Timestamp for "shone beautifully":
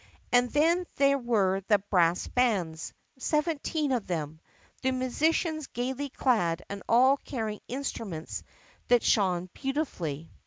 9.03-10.31